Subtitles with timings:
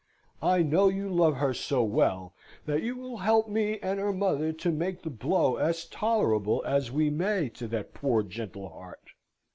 [0.41, 2.33] I know you love her so well,
[2.65, 6.91] that you will help me and her mother to make the blow as tolerable as
[6.91, 9.11] we may to that poor gentle heart.